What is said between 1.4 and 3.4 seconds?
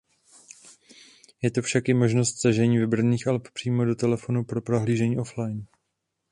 Je tu však i možnost stažení vybraných